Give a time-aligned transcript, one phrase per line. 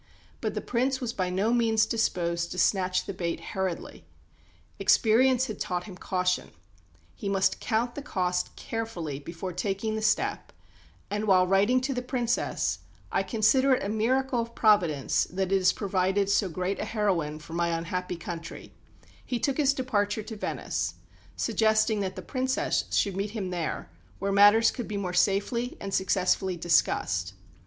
[0.41, 4.03] But the Prince was by no means disposed to snatch the bait hurriedly.
[4.79, 6.49] Experience had taught him caution.
[7.13, 10.51] He must count the cost carefully before taking the step,
[11.11, 12.79] and while writing to the Princess,
[13.11, 17.37] "I consider it a miracle of Providence that it has provided so great a heroine
[17.37, 18.73] for my unhappy country,"
[19.23, 20.95] he took his departure to Venice,
[21.35, 23.87] suggesting that the Princess should meet him there,
[24.17, 27.33] where matters could be more safely and successfully discussed.